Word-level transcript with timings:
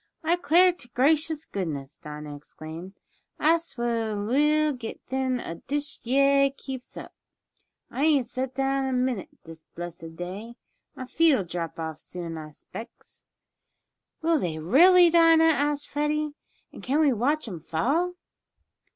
"I 0.23 0.35
'clar 0.35 0.71
t' 0.71 0.89
gracious 0.95 1.45
goodness!" 1.45 1.99
Dinah 1.99 2.35
exclaimed, 2.35 2.93
"I 3.37 3.59
suah 3.59 4.15
will 4.19 4.73
get 4.73 4.99
thin 5.05 5.39
ef 5.39 5.59
dish 5.67 5.99
yeah 6.01 6.47
keeps 6.57 6.97
up! 6.97 7.13
I 7.91 8.05
ain't 8.05 8.25
set 8.25 8.55
down 8.55 8.85
a 8.85 8.93
minute 8.93 9.29
dis 9.43 9.63
blessed 9.75 10.15
day. 10.15 10.55
My 10.95 11.05
feet'll 11.05 11.43
drop 11.43 11.77
off 11.77 11.99
soon 11.99 12.35
I 12.35 12.49
'specs." 12.49 13.25
"Will 14.23 14.39
they, 14.39 14.57
really, 14.57 15.11
Dinah?" 15.11 15.43
asked 15.43 15.87
Freddie. 15.87 16.33
"And 16.73 16.81
can 16.81 16.99
we 16.99 17.13
watch 17.13 17.47
'em 17.47 17.59
fall?" 17.59 18.15